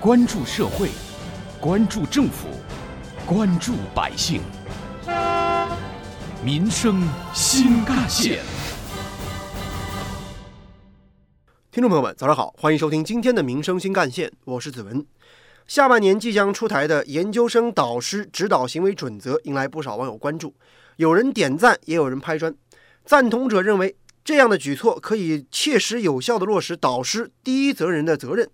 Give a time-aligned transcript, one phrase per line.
[0.00, 0.90] 关注社会，
[1.60, 2.46] 关注政府，
[3.26, 4.40] 关注百姓，
[6.40, 7.02] 民生
[7.34, 8.38] 新干线。
[11.72, 15.04] 听众朋友们，早上好，欢迎收听今天的《民生新干线》，我是子文。
[15.66, 20.54] 下半年即将出台的研究生导师指导行为准则引来不少网友关注，
[20.98, 22.54] 有人点赞，也有人拍砖。
[23.04, 28.48] 赞同者认为，这样的举措可以切实有效地落实导师第一责任人的责任，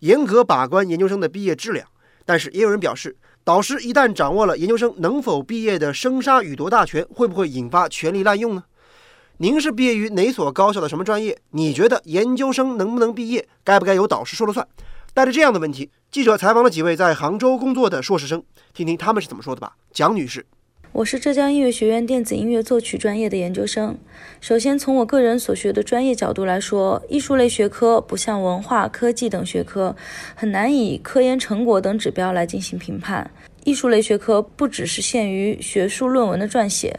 [0.00, 1.86] 严格把关研究生的毕业质量。
[2.26, 8.64] 但是，也有人表示，导师一旦掌握了研究生能否毕业的生杀予夺大权，会不会引发权力滥用呢？
[9.38, 11.40] 您是毕业于哪所高校的什么专业？
[11.52, 14.68] 你觉得研究生能不能毕业，该不该由导师说了算？
[15.14, 18.44] 带着这样的问题，记者采访了几位在杭州工作的硕士生，
[18.74, 19.74] 听听他们是怎么说的吧。
[19.92, 20.46] 蒋女士，
[20.92, 23.96] 我是浙江音乐学院电子音乐作曲专业的研究生。
[24.40, 29.94] 首先，从我个人所学的专业角度来说，艺术类学科不像文化、科技等学科，
[30.34, 33.30] 很难以科研成果等指标来进行评判。
[33.62, 36.98] 艺术类学科不只是限于学术论文的撰写。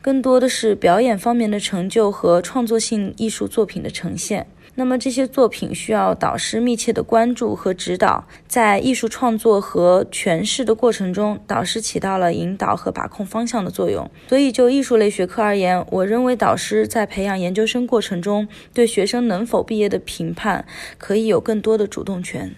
[0.00, 4.46] 更多的是表演方面的成就和创作性艺术作品的呈现。
[4.74, 14.10] 那么这些作品需要导师密切的关注和指导，在艺术创作和诠释的过程中，导师起到了引导和把控方向的作用。
[14.28, 20.64] 所以，就艺术类学科而言，我认为导师在培养研究生过程中，对学生能否毕业的评判，
[20.96, 22.54] 可以有更多的主动权。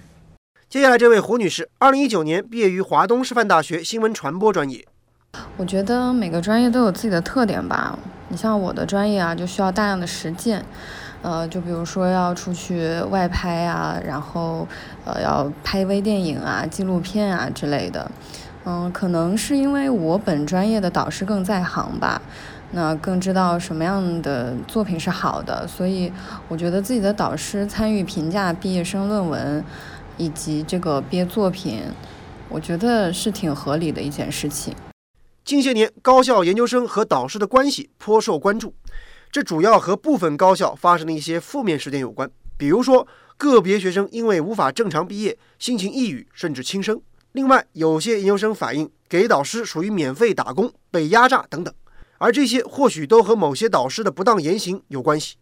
[0.69, 4.85] 接下来，这位胡女士，二零一九年毕业于华东师范大学新闻传播专业。
[5.57, 7.99] 我觉得每个专业都有自己的特点吧。
[8.29, 10.65] 你像我的专业啊，就需要大量的实践，
[11.25, 14.69] 呃，就比如说要出去外拍啊，然后
[15.07, 18.11] 呃要拍微电影啊、纪录片啊之类的。
[18.67, 22.21] 嗯，可能是因为我本专业的导师更在行吧，
[22.73, 26.13] 那更知道什么样的作品是好的，所以
[26.49, 29.65] 我觉得自己的导师参与评价毕业生论文
[30.19, 31.83] 以及这个毕业作品，
[32.51, 34.75] 我觉得是挺合理的一件事情。
[35.43, 38.75] 近些年，高校研究生和导师的关系颇受关注，
[39.35, 42.31] 这主要和部分高校发生的一些负面事件有关。
[42.57, 43.05] 比如说，
[43.37, 46.99] 个别学生因为无法正常毕业，心情抑郁，甚至轻生；
[47.33, 51.75] 另外，有些研究生反映给导师属于免费打工、被压榨等等。
[52.19, 55.35] 而这些或许都和某些导师的不当言行有关系，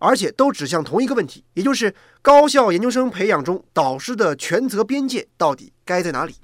[0.00, 6.34] 而且都指向同一个问题，也就是高校研究生培养中导师的权责边界到底该在哪里。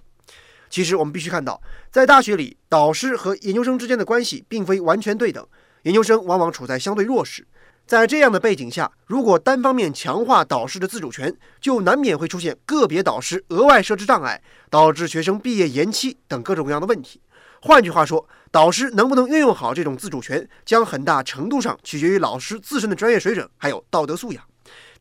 [0.70, 5.44] 其实我们必须看到，在大学里，导师和研究生之间的关系并非完全对等，
[5.82, 7.46] 研究生往往处在相对弱势。
[7.84, 14.40] 在这样的背景下，如果单方面强化导师的自主权，就难免会出现个别导师额外设置障碍，
[14.70, 17.20] 导致学生毕业延期等各种各样的问题。
[17.60, 24.42] 换句话说，导师能不能运用好这种自主权，将很大程度上取决于老师自身的专业水准还有道德素养。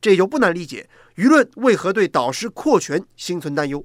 [0.00, 3.84] 这就不难理解舆论为何对导师扩权心存担忧。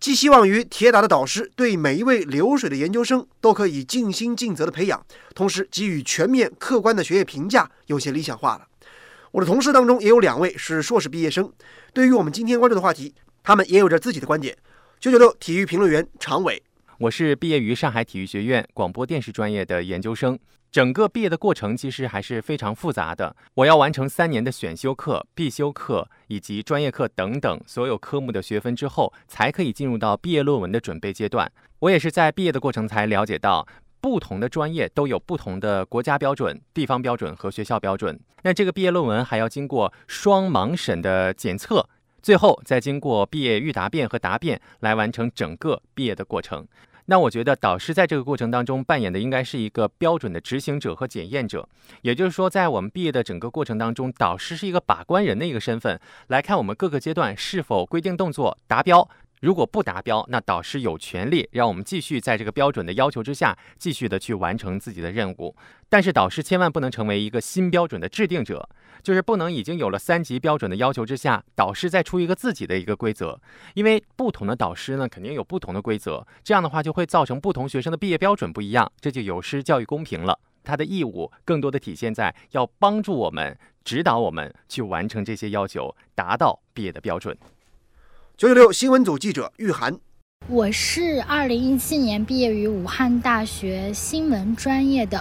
[0.00, 5.04] 寄希望于铁打的导师对每一位流水的研究生都可以尽心尽责的培养，
[5.34, 8.66] 同时给予全面客观的学业评价，有些理想化了。
[9.32, 11.52] 我的同事当中也有两位是硕士毕业生，
[11.92, 14.56] 对于我们今天关注的话题，他们也有着自己的观点。
[15.00, 16.62] 九九六体育评论员常伟，
[16.98, 20.38] 我是毕业于上海体育学院广播电视专业的研究生。
[20.70, 23.34] 整个毕业的过程其实还是非常复杂的。
[23.54, 31.50] 我要完成三年的选修课、必修课以及专业课等等所有科目的学分之后，才可以进入到毕业论文的准备阶段。
[31.80, 33.66] 我也是在毕业的过程才了解到，
[34.00, 38.20] 不同的专业都有不同的国家标准、地方标准和学校标准。
[38.42, 41.88] 那这个毕业论文还要经过双盲审的检测，
[42.22, 46.66] 最后再经过毕业预答辩和答辩来完成整个毕业的过程。
[47.10, 51.66] 那我觉得导师在这个过程当中扮演的应该是一个标准的执行者和检验者，
[52.02, 59.08] 也就是说，在我们毕业的整个过程当中，导师是一个把关人的一个身份，来看我们各个阶段是否规定动作达标。
[59.40, 65.54] 如果不达标，那导师有权利让我们继续在这个标准的要求之下，继续的去完成自己的任务。
[65.88, 68.68] 但是导师千万不能成为一个新标准的制定者，
[69.02, 73.40] 就是不能已经有了三级标准的要求之下，导师再出一个自己的一个规则。
[73.74, 80.38] 因为不同的导师呢，肯定有不同的规则，这样的话就会造成不同学生的毕业标准不一样，这就有失教育公平了。
[80.64, 87.34] 他的义务更多的体现在要帮助我们、指导我们去完成这些要求，达到毕业的标准。
[88.38, 89.98] 九九六新闻组记者玉涵，
[90.46, 95.20] 我是二零一七年毕业于武汉大学新闻专业的。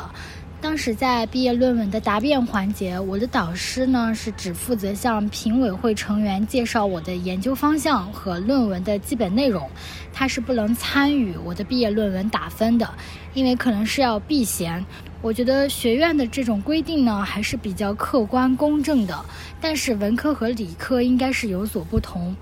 [0.61, 9.67] 当时在毕业论文的答辩环节，我的导师呢是只负责向评委会成员介绍我的研究方向和论文的基本内容，
[10.13, 12.87] 他是不能参与我的毕业论文打分的，
[13.33, 14.85] 因为可能是要避嫌。
[15.23, 19.25] 我觉得学院的这种规定呢还是比较客观公正的，
[19.59, 22.35] 但是文科和理科应该是有所不同。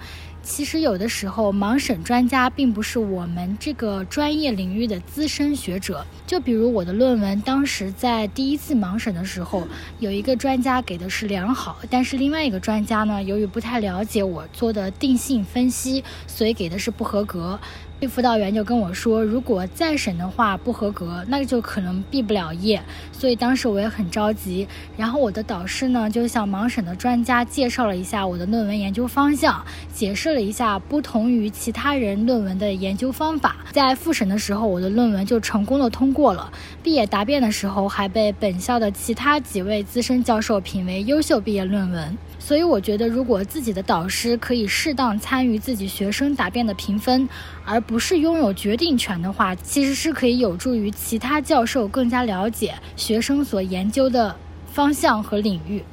[0.45, 6.05] 其实有的时候盲审专家并不是我们这个专业领域的资深学者。
[6.27, 9.67] 就比如我的论文，当时在第一次盲审的时候，
[9.99, 17.59] 有一个专家给的是良好，但是另外一个专家呢，由于不太了解我做的定性分析，所以给的是不合格。
[18.07, 22.79] 辅导员就跟我说，如果再审的话不合格，那就可能毕不了业。
[23.11, 24.67] 所以当时我也很着急。
[24.95, 33.55] 然后我的导师呢，就向盲审的专家介绍了一下我的论文研究方向，解释了一下不同于其他人论文的研究方法。
[33.71, 36.51] 在复审的时候，我的论文就成功的通过了。
[36.83, 42.15] 毕业答辩的时候，还被本校的其他几位资深教授评为优秀毕业论文。
[42.45, 47.27] 所以我觉得，如果自己的导师可以适当参与自己学生答辩的评分，
[47.65, 54.35] 而不是拥有决定权的话，其实是可以有助于其他教授更加了解学生所研究的
[54.71, 55.83] 方向和领域。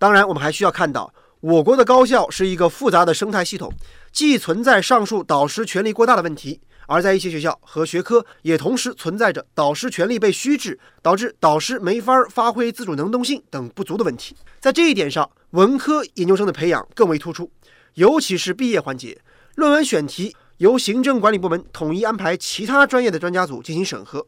[0.00, 3.72] 当然，我们还需要看到，我国的高校是一个复杂的生态系统，
[4.10, 6.60] 既存在上述导师权力过大的问题。
[6.88, 14.34] 而在一些学校和学科，也同时存在着导师权力被虚置，导致导师没法发挥自主能动性等不足的问题。
[14.58, 17.50] 在这一点上，文科研究生的培养更为突出，
[17.94, 19.20] 尤其是毕业环节，
[19.54, 24.26] 论文选题由行政管理部门统一安排其他专业的专家组进行审核。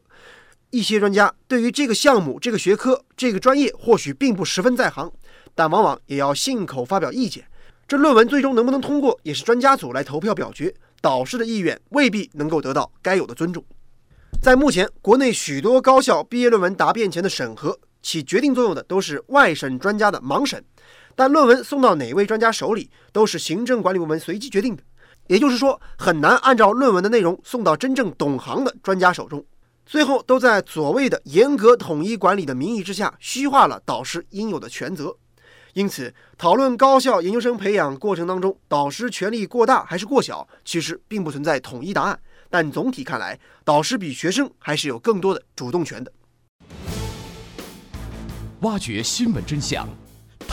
[0.69, 5.11] 一些专家对于这个项目、这个学科、这个专业或许并不十分在行，
[5.55, 7.43] 但往往也要信口发表意见。
[7.87, 10.71] 这论文最终能不能通过，也是专家组来投票表决。
[11.01, 13.63] 导师的意愿未必能够得到该有的尊重。
[14.43, 20.63] 在目前国内许多高校毕业论文答辩前的审核，起决定作用的都是外审专家的盲审，
[21.15, 24.83] 但论文送到哪位专家手里，都是行政管理部门随机决定的。
[25.27, 29.43] 也就是说，很难按照论文的内容送到真正懂行的专家手中，
[29.85, 35.15] 最后都在所谓的严格统一管理的名义之下，虚化了导师应有的权责。
[35.73, 42.19] 因此，讨论高校研究生培养过程当中导师权力过大还是过小，其实并不存在统一答案。
[42.49, 46.13] 但总体看来，导师比学生还是有更多的主动权的。
[48.61, 49.87] 挖掘新闻真相，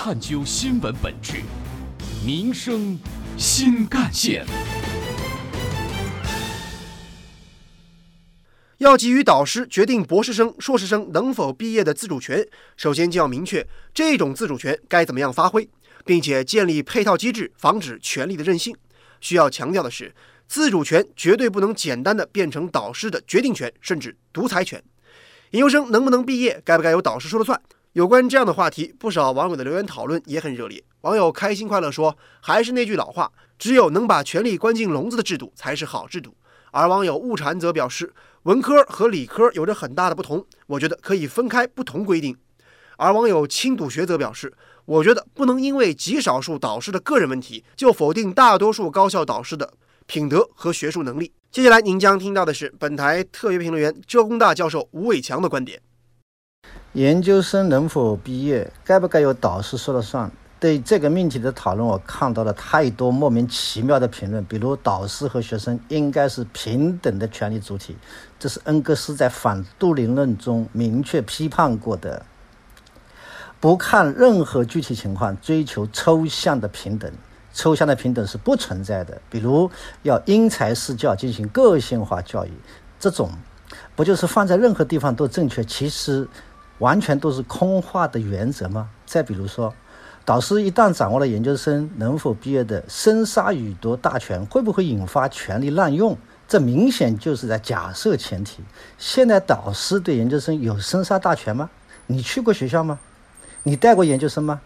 [0.04, 1.44] 探究新闻本质，
[2.26, 2.98] 民生
[3.38, 4.44] 新干线。
[8.78, 12.44] 要给予导师决定博士生、硕士生能否毕业的自主权，
[12.76, 13.64] 首先就要明确
[13.94, 15.70] 这种自主权该怎么样发挥，
[16.04, 18.74] 并且建立配套机制，防止权力的任性。
[19.20, 20.12] 需要强调的是，
[20.48, 24.82] 自主权绝对不能简单的变成导师的决定权，甚至独裁权。
[25.52, 27.62] 研究生能不能毕业，该不该由导师说了算？
[27.92, 30.82] 有关这样的话题，不少网友的留言讨论也很热烈。
[31.02, 36.34] 网友开心快乐说：“还是那句老话，只有能把权力关进笼子的制度，才是好制度。”
[36.72, 38.12] 而网友误禅则表示。
[38.44, 42.36] 文科和理科有着很大的不同，我觉得可以分开不同规定。
[42.96, 44.52] 而网友轻笃学则表示，
[44.84, 49.74] 我觉得不能因为极少数导师的个人问题，就否定大多数高校导师的
[50.06, 51.30] 品德和学术能力。
[51.52, 55.80] 接下来您将听到的是本台特约评论员、浙工大教授吴伟强的观点：
[56.92, 60.30] 研究生能否毕业，该不该由导师说了算？
[60.60, 67.96] 对这个命题的讨论，我看到了太多莫名其妙的评论，比如导师和学生应该是平等的权利主体，
[68.38, 72.24] 这是恩格斯在反杜林论中明确批判过的。
[73.58, 77.10] 不看任何具体情况，追求抽象的平等，
[77.54, 79.20] 抽象的平等是不存在的。
[79.30, 79.70] 比如
[80.02, 82.52] 要因材施教，进行个性化教育，
[83.00, 83.30] 这种
[83.96, 85.64] 不就是放在任何地方都正确？
[85.64, 86.28] 其实
[86.82, 88.90] 完全都是空话的原则吗？
[89.06, 89.72] 再比如说。
[90.24, 96.16] 导师一旦掌握了研究生能否毕业的生杀予夺大权，会不会引发权力滥用？
[96.46, 98.62] 这明显就是在假设前提。
[98.98, 101.68] 现在导师对研究生有生杀大权吗？
[102.06, 103.00] 你去过学校吗？
[103.64, 104.60] 你带过研究生吗？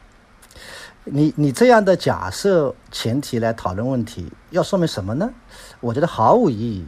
[1.05, 5.31] 你你这样的假设前提来讨论问题，要说明什么呢？
[5.81, 6.85] 我觉得毫无意义。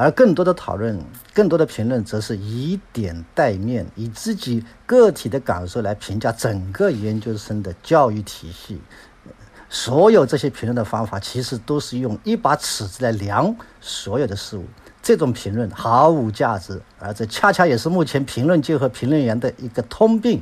[0.00, 0.96] 而更多的讨论、
[1.34, 8.80] 更多的评论，则是以点带面，以自己个体的感受来评价整个研究生的教育体系。
[9.68, 14.64] 所有这些评论的方法，其实都是用一把尺子来量所有的事物。
[15.02, 20.40] 这种评论毫无价值，而这恰恰也是目前评论界和评论员的一个通病。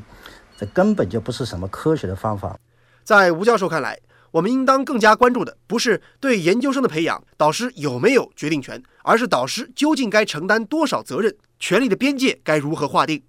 [0.59, 2.59] 这根本就不是什么科学的方法。
[3.05, 3.99] 在吴教授看来。
[4.33, 13.23] 我们应当更加关注的不是对研究生的培养，导师有没有决定权，而是导师究竟该承担多少责任，权力的边界该如何划定。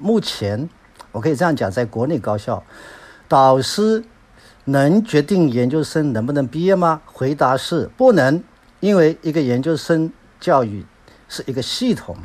[0.00, 0.68] 目前，
[1.10, 2.62] 我可以这样讲，在国内高校，
[3.26, 4.04] 导师
[4.64, 7.02] 能决定研究生能不能毕业吗？
[7.06, 8.42] 回答是不能，
[8.80, 10.84] 因为一个研究生教育
[11.28, 12.16] 是一个系统，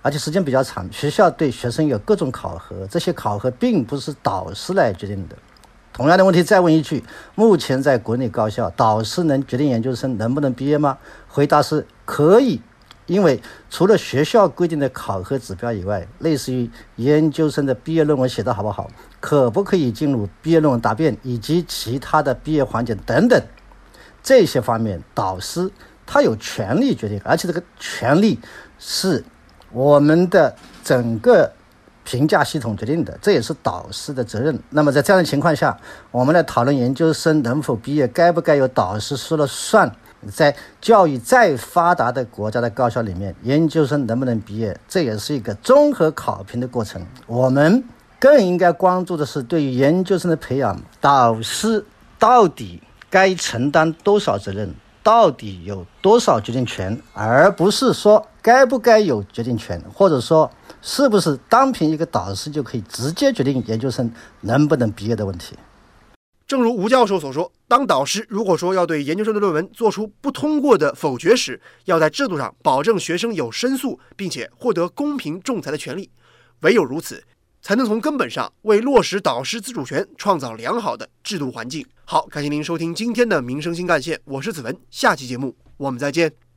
[0.00, 5.36] 而且时间比较长，学校对学生有各种考核，这些考核并不是导师来决定的。
[6.00, 7.04] 同样的问题再问一句：
[7.34, 10.96] 目前在国内高校，导师能决定研究生能不能毕业吗？
[11.28, 12.62] 回答是可以，
[13.04, 13.38] 因为
[13.68, 18.90] 除了学校规定的考核指标以外，类似于研究生的毕业论文写得好不好，
[19.20, 23.38] 可不可以进入毕业论文答辩，以及其他的毕业环节等等
[24.22, 25.70] 这些方面，导师
[26.06, 28.38] 他有权利决定，而且这个权利
[28.78, 29.22] 是
[29.70, 31.52] 我们的整个。
[32.10, 34.58] 评价系统决定的，这也是导师的责任。
[34.70, 35.78] 那么在这样的情况下，
[36.10, 39.88] 我们来讨论研究生能否毕业，该不该由导师说了算？
[40.32, 47.00] 在教育再发达的国家的高校里面，研究生能不能毕业，这也是一个综合考评的过程。
[47.28, 47.84] 我们
[48.18, 51.84] 更应该关注的是，对于研究生的培养，导师
[52.18, 54.74] 到底该承担多少责任，
[55.04, 60.50] 到底有多少决定权，而不是说该不该有决定权，或者说。
[60.82, 64.10] 是不是单凭一个导师就可以直接决定研究生
[64.40, 65.56] 能不能毕业的问题？
[66.46, 76.10] 正如吴教授所说，当导师如果说要对研究生的论文做出不通过的否决时，要在制度上保证学生有申诉并且获得公平仲裁的权利。
[76.62, 77.22] 唯有如此，
[77.62, 81.86] 才能从根本上为落实导师自主权创造良好的制度环境。
[82.04, 86.49] 好，感谢您收听今天的民生新干线，我是子文，下期节目我们再见。